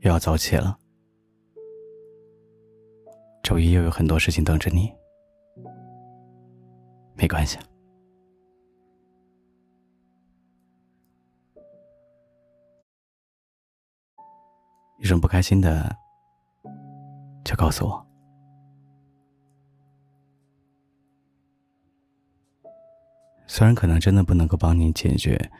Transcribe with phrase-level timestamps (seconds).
[0.00, 0.78] 又要早起了。
[3.42, 4.92] 周一又有很多事情等着你，
[7.14, 7.58] 没关系。
[14.98, 15.96] 有什么不开心的，
[17.44, 18.06] 就告诉我。
[23.46, 25.50] 虽然可能真的不能够帮你解决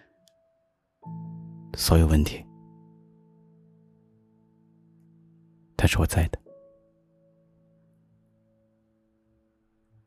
[1.74, 2.44] 所有问题，
[5.80, 6.38] 但是我在的。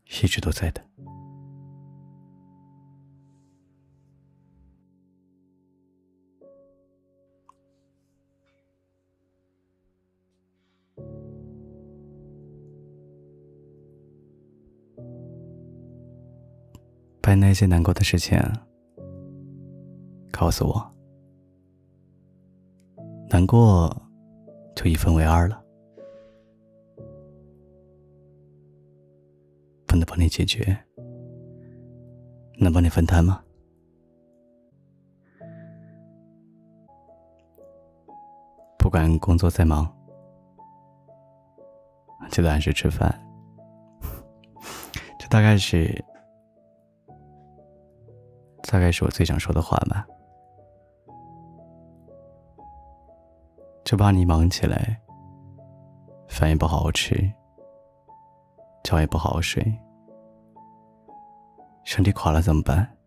[0.06, 0.86] 一直都在的。
[17.22, 18.38] 把那些难过的事情
[20.34, 20.96] 告诉我，
[23.30, 23.90] 难过
[24.76, 25.61] 就一分为二了。
[29.96, 30.78] 能帮你解决，
[32.58, 33.44] 能帮你分担吗？
[38.78, 39.86] 不管工作再忙，
[42.30, 43.10] 记得按时吃饭。
[45.20, 46.04] 这大概是，
[48.70, 50.06] 大概是我最想说的话吧。
[53.86, 55.00] 就怕你忙起来，
[56.28, 57.32] 饭也不好好吃。
[58.84, 59.64] 觉也不好好睡，
[61.84, 62.98] 身体垮了怎么办？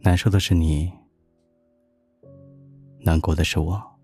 [0.00, 0.92] 难受的是你，
[3.00, 3.95] 难过的是我。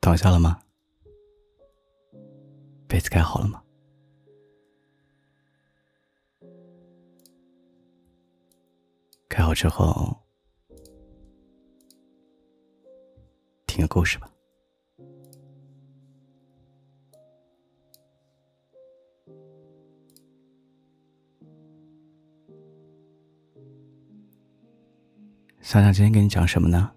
[0.00, 0.60] 躺下了吗？
[2.86, 3.63] 被子盖好了吗？
[9.34, 10.16] 开好之后，
[13.66, 14.30] 听个故事吧。
[25.60, 26.94] 想想今天给你讲什么呢？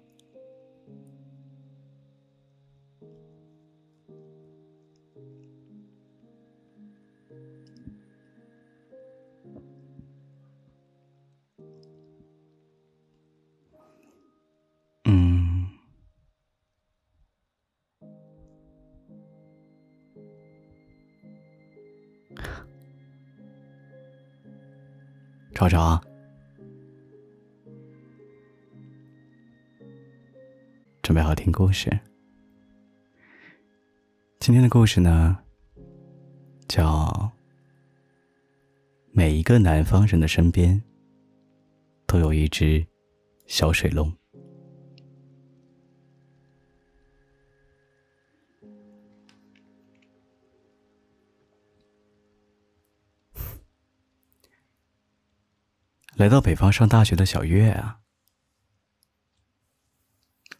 [25.57, 25.99] 找找啊。
[31.01, 31.89] 准备好听故事。
[34.39, 35.35] 今天的故事呢，
[36.67, 37.31] 叫
[39.11, 40.79] 每一个南方人的身边
[42.05, 42.85] 都有一只
[43.47, 44.15] 小水龙。
[56.17, 57.99] 来到北方上大学的小月啊。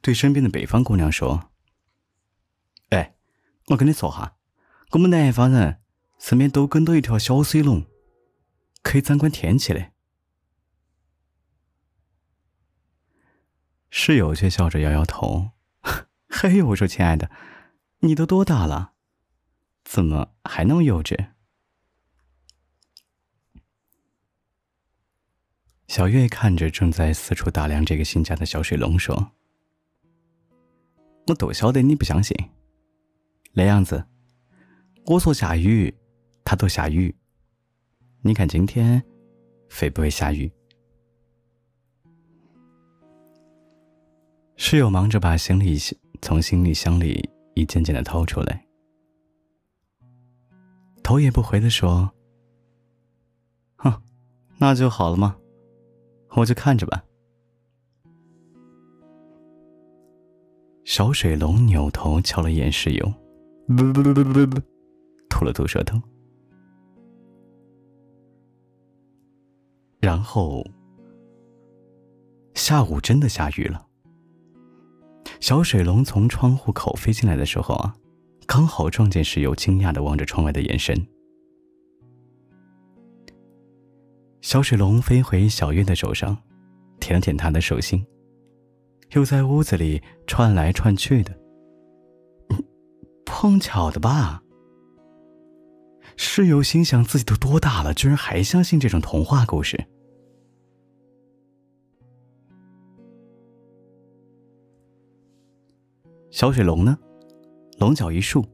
[0.02, 1.50] 对身边的北方姑娘说
[2.90, 3.16] ：“哎，
[3.70, 4.38] 我跟你说哈，
[4.92, 5.82] 我们南方人
[6.20, 7.88] 身边都跟着一条小水龙，
[8.84, 9.92] 可以掌管天气的。”
[13.90, 15.54] 室友却笑着摇摇头
[16.30, 17.32] ：“嘿，我说亲爱的，
[18.02, 18.94] 你都多大了，
[19.84, 21.32] 怎么还那么幼稚？”
[25.88, 29.32] 小月看着正在四处打量这个新家的小水龙说。
[31.28, 32.38] 我都晓得你不相信，
[33.54, 34.06] 那样子，
[35.06, 35.94] 我说下雨，
[36.46, 37.14] 它都下雨。
[38.22, 39.04] 你看今天
[39.70, 40.50] 会不会下雨？
[44.56, 45.78] 室友忙着把行李
[46.22, 48.66] 从行李箱里一件件的掏出来，
[51.04, 52.10] 头也不回的说
[53.78, 54.02] ：“哼
[54.58, 55.38] 那就好了吗？
[56.36, 57.04] 我就看着吧。
[60.86, 63.06] 小水龙扭头瞧了眼室友，
[63.68, 64.62] 不不不不不，
[65.30, 66.02] 吐了吐舌头，
[70.00, 70.64] 然后
[72.54, 73.86] 下午真的下雨了。
[75.40, 77.96] 小水龙从窗户口飞进来的时候啊，
[78.46, 80.96] 刚好撞见室友惊讶的望着窗外的眼神。
[84.42, 86.38] 小水龙飞回小月的手上，
[87.00, 88.06] 舔了舔她的手心，
[89.12, 91.38] 又在屋子里窜来窜去的。
[93.26, 94.42] 碰巧的吧？
[96.16, 99.78] 室友心想自己都多大了，居然还相信这种童话故事。
[106.32, 106.98] 小水龙呢，
[107.80, 108.46] 龙角一竖，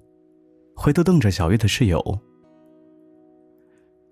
[0.75, 2.19] 回头瞪着小月的室友。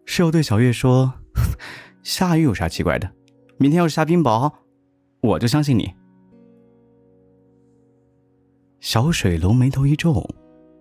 [0.05, 1.11] 室友对小月说。
[2.03, 3.11] 下雨有啥奇怪的？
[3.57, 4.51] 明天要是下冰雹，
[5.21, 5.93] 我就相信你。
[8.79, 10.27] 小水龙眉头一皱，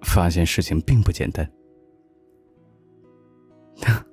[0.02, 1.52] 发现事情并不简单。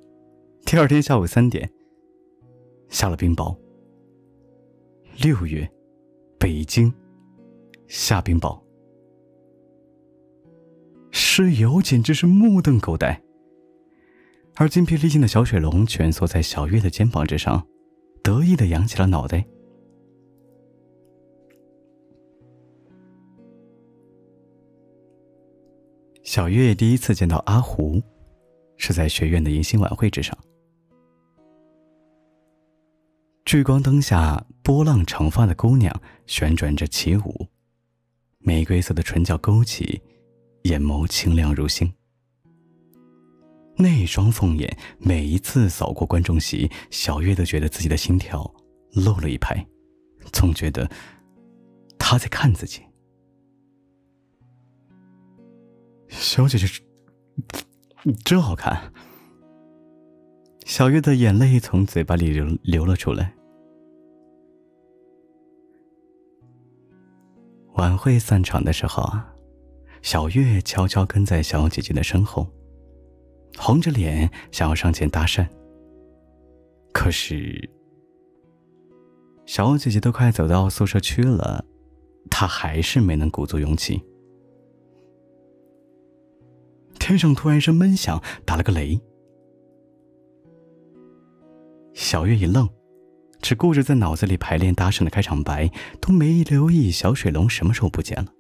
[0.66, 1.72] 第二天下午三点，
[2.90, 3.58] 下了冰雹。
[5.24, 5.70] 六月，
[6.38, 6.94] 北京
[7.88, 8.62] 下冰雹，
[11.12, 13.24] 室友简直是目瞪口呆。
[14.60, 17.64] 而筋疲力尽的小水龙蜷缩在小月的肩膀之上，
[18.24, 19.46] 得意的扬起了脑袋。
[26.24, 28.02] 小月第一次见到阿胡，
[28.78, 30.36] 是在学院的迎新晚会之上。
[33.46, 37.48] 聚光灯下，波浪长发的姑娘旋转着起舞，
[38.40, 40.02] 玫瑰色的唇角勾起，
[40.64, 41.94] 眼眸清亮如星。
[43.78, 48.52] 那双凤眼，每一次扫过观众席，小月都觉得自己的心跳
[48.94, 49.66] 漏了一拍，
[50.34, 50.90] 总觉得
[52.00, 52.82] 他在看自己。
[56.10, 56.68] 小姐姐
[58.26, 58.92] 真好看。
[60.66, 63.34] 小月的眼泪从嘴巴里流流了出来。
[67.76, 69.34] 晚会散场的时候啊，
[70.02, 72.48] 小月悄悄跟在小姐姐的身后。
[73.58, 75.46] 红着脸想要上前搭讪，
[76.94, 77.70] 可是
[79.46, 81.66] 小姐姐都快走到宿舍区了，
[82.30, 84.02] 她还是没能鼓足勇气。
[87.00, 89.00] 天上突然一声闷响，打了个雷。
[91.94, 92.70] 小月一愣，
[93.42, 95.70] 只顾着在脑子里排练搭讪的开场白，
[96.00, 98.32] 都没留意小水龙什么时候不见了。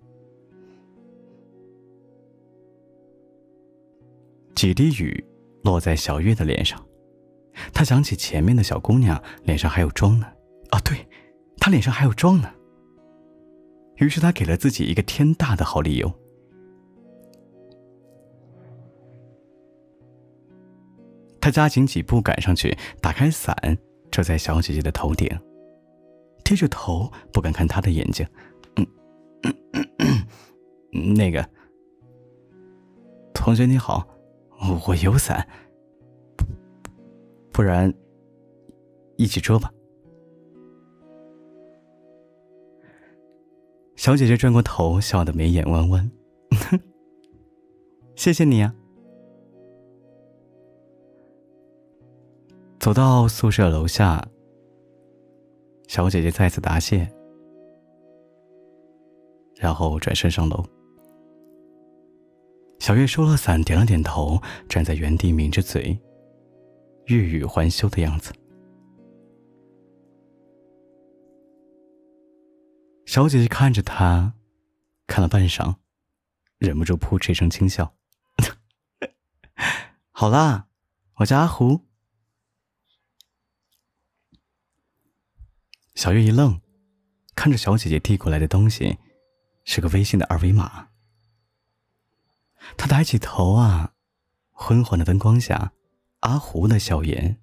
[4.57, 5.23] 几滴雨
[5.63, 6.83] 落在小月的脸上，
[7.71, 10.25] 他想起前面的小姑娘脸上还有妆呢。
[10.71, 11.07] 啊，对，
[11.59, 12.51] 她脸上还有妆呢。
[13.97, 16.11] 于是他给了自己一个天大的好理由。
[21.39, 23.55] 他加紧几步赶上去，打开伞
[24.09, 25.29] 遮在小姐姐的头顶，
[26.43, 28.27] 低着头不敢看她的眼睛。
[28.75, 28.87] 嗯，
[31.15, 31.47] 那个
[33.35, 34.16] 同学你好。
[34.87, 35.47] 我有伞，
[37.51, 37.93] 不然
[39.15, 39.71] 一起遮吧。
[43.95, 46.11] 小姐姐转过头，笑得眉眼弯弯。
[48.15, 48.73] 谢谢你啊！
[52.79, 54.23] 走到宿舍楼下，
[55.87, 57.07] 小姐姐再次答谢，
[59.55, 60.63] 然后转身上楼。
[62.87, 65.99] 小月收了伞，点了点头，站在原地抿着嘴，
[67.07, 68.31] 欲语还休的样子。
[73.05, 74.35] 小姐姐看着他，
[75.05, 75.75] 看了半晌，
[76.59, 77.93] 忍不住扑哧一声轻笑
[80.11, 80.69] ：“好啦，
[81.15, 81.81] 我叫阿胡。”
[85.93, 86.61] 小月一愣，
[87.35, 88.97] 看着小姐姐递过来的东西，
[89.65, 90.87] 是个微信的二维码。
[92.75, 93.93] 他抬起头啊，
[94.51, 95.71] 昏黄的灯光下，
[96.21, 97.41] 阿胡的笑颜，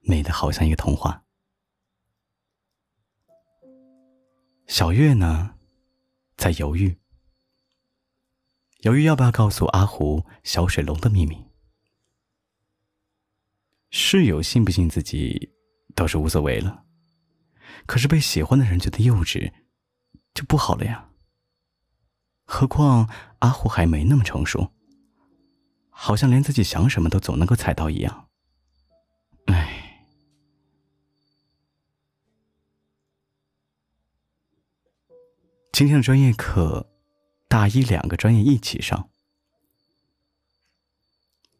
[0.00, 1.24] 美得好像一个童话。
[4.66, 5.56] 小月呢，
[6.36, 6.98] 在犹豫，
[8.80, 11.44] 犹豫要不要告诉阿胡小水龙的秘密。
[13.90, 15.52] 室友信不信自己
[15.94, 16.84] 倒是无所谓了，
[17.86, 19.52] 可是被喜欢的人觉得幼稚，
[20.32, 21.09] 就不好了呀。
[22.52, 24.72] 何况阿虎还没那么成熟，
[25.88, 28.28] 好像连自己想什么都总能够猜到一样。
[29.46, 30.04] 唉，
[35.72, 36.90] 今天的专业课，
[37.46, 39.08] 大一两个专业一起上。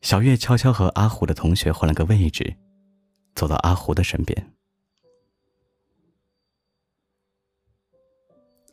[0.02, 2.56] 小月悄悄和阿虎的同学换了个位置，
[3.36, 4.52] 走到阿虎的身边。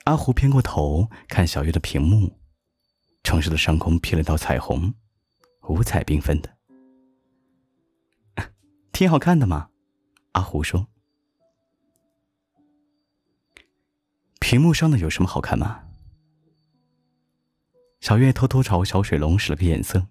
[0.08, 2.40] 阿虎偏过头看小月的屏幕，
[3.24, 4.94] 城市的上空披了一道彩虹，
[5.68, 6.58] 五彩缤纷的，
[8.94, 9.68] 挺好看的嘛。
[10.32, 10.88] 阿虎说
[14.40, 15.84] ：“屏幕上的有什么好看吗？”
[18.00, 20.08] 小月偷偷朝小水龙使了个眼色。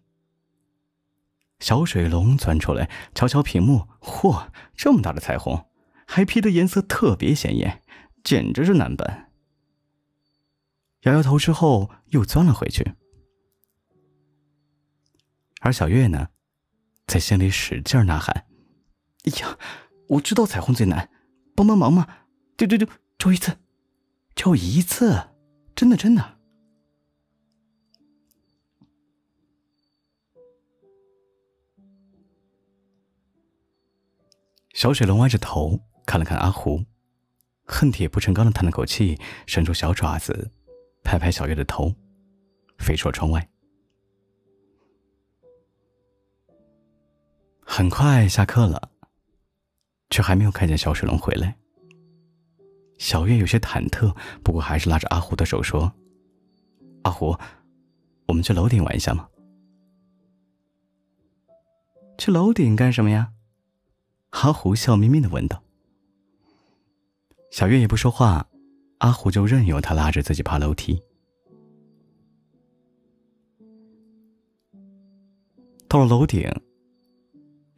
[1.58, 5.64] 小水龙钻出来，瞧瞧屏幕，嚯，这么大的彩虹，
[6.06, 7.82] 还 P 的颜色特别显眼，
[8.22, 9.25] 简直是难办。
[11.06, 12.94] 摇摇头之后，又钻了回去。
[15.60, 16.30] 而小月呢，
[17.06, 18.46] 在心里使劲呐喊
[19.24, 19.56] ：“哎呀，
[20.08, 21.08] 我知道彩虹最难，
[21.54, 22.24] 帮帮忙嘛！
[22.56, 23.56] 就就就就一次，
[24.34, 25.28] 就一次，
[25.76, 26.38] 真的真的。”
[34.74, 36.84] 小水龙歪着头看了看阿胡，
[37.64, 40.50] 恨铁不成钢的叹了口气，伸出小爪子，
[41.06, 41.94] 拍拍小月的头，
[42.78, 43.48] 飞出了窗外。
[47.64, 48.90] 很快下课了，
[50.10, 51.56] 却还没有看见小水龙回来。
[52.98, 55.92] 小月有些忐忑，不过还是拉着阿胡的手说
[57.04, 57.38] ：“阿胡，
[58.26, 59.28] 我们去楼顶玩一下吗？”
[62.18, 63.32] 去楼顶干什么呀？
[64.30, 65.62] 阿虎笑眯眯的问道
[67.52, 68.48] ：“小月也不说话，
[68.98, 71.02] 阿虎就任由他拉着自己爬楼梯。
[75.88, 76.50] 到了楼顶，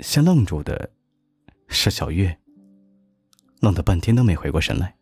[0.01, 0.91] 先愣住的
[1.69, 2.39] 是小月，
[3.61, 4.97] 愣得半天都没回过神来。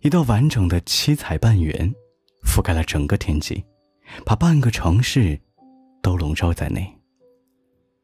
[0.00, 1.92] 一道完整的七彩半圆
[2.44, 3.64] 覆盖了整个天际，
[4.24, 5.38] 把半个城市
[6.00, 6.90] 都笼罩在内。”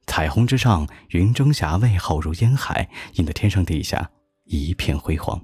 [0.06, 4.10] 彩虹之上，云蒸霞蔚，浩如烟海，映得天上地下
[4.44, 5.40] 一片辉煌。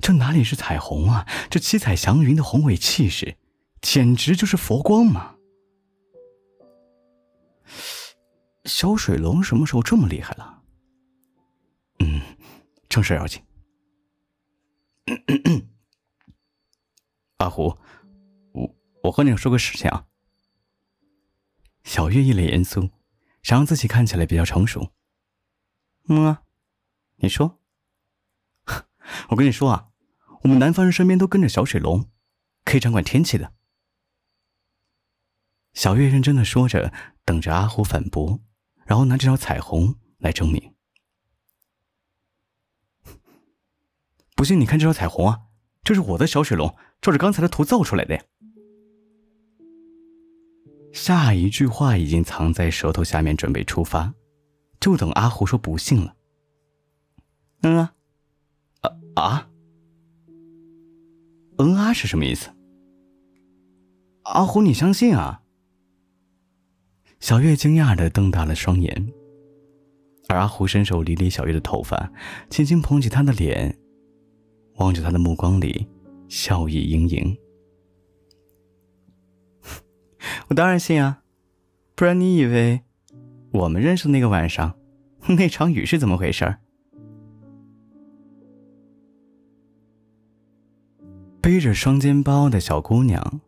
[0.00, 1.26] 这，哪里是彩虹啊？
[1.50, 3.36] 这七彩祥云的宏伟气势，
[3.80, 5.36] 简直就是佛光嘛！
[8.64, 10.62] 小水龙什么时候这么厉害了？
[11.98, 12.20] 嗯，
[12.88, 13.42] 正事要紧。
[17.38, 17.76] 阿胡，
[18.52, 20.06] 我我和你说个事情啊。
[21.84, 22.90] 小月一脸严肃，
[23.42, 24.92] 想让自己看起来比较成熟。
[26.08, 26.42] 嗯啊，
[27.16, 27.59] 你说。
[29.30, 29.88] 我跟你说啊，
[30.42, 32.08] 我们南方人身边都跟着小水龙，
[32.64, 33.52] 可以掌管天气的。
[35.72, 36.92] 小月认真的说着，
[37.24, 38.40] 等着阿虎反驳，
[38.86, 40.74] 然后拿这条彩虹来证明。
[44.34, 45.42] 不信你看这条彩虹啊，
[45.84, 48.24] 这是我的小水龙照着刚才的图造出来的呀。
[50.92, 54.12] 下一句话已经藏在舌头下面，准备出发，
[54.80, 56.16] 就等阿虎说不信了。
[57.60, 57.94] 嗯啊，
[59.14, 59.48] 啊，
[61.58, 62.50] 嗯啊是什么意思？
[64.22, 65.42] 阿虎，你相信啊？
[67.18, 69.12] 小月惊讶的瞪大了双眼，
[70.28, 72.10] 而阿虎伸手理理小月的头发，
[72.48, 73.76] 轻轻捧起她的脸，
[74.76, 75.86] 望着她的目光里
[76.28, 77.36] 笑意盈盈。
[80.48, 81.22] 我当然信啊，
[81.94, 82.80] 不然你以为
[83.52, 84.78] 我们认识的那个晚上，
[85.36, 86.60] 那场雨是怎么回事儿？
[91.60, 93.42] 背着双肩包的小姑娘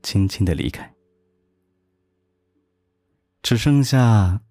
[0.00, 0.94] 轻轻的离开，
[3.42, 4.42] 只剩下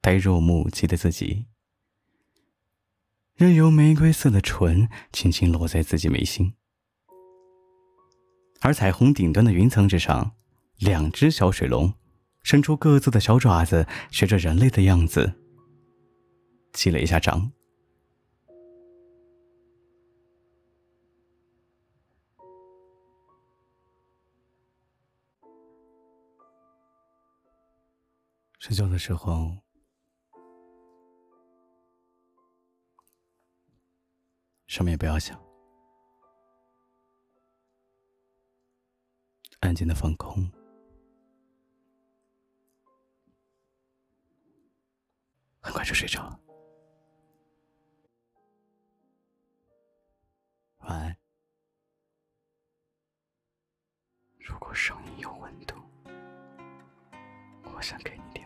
[0.00, 1.46] 呆若木鸡的自己，
[3.34, 6.54] 任由玫瑰色的唇轻轻落在自己眉心。
[8.60, 10.36] 而彩虹顶端的云层之上，
[10.78, 11.92] 两只小水龙
[12.44, 15.34] 伸出各自的小爪子，学着人类的样子，
[16.72, 17.50] 击了一下掌。
[28.62, 29.58] 睡觉的时候，
[34.68, 35.36] 什么也不要想。
[39.58, 40.48] 安静的放空，
[45.60, 46.40] 很快就睡着了。
[50.82, 51.16] 晚安。
[54.38, 55.74] 如果声音有温度，
[57.64, 58.41] 我想给你点。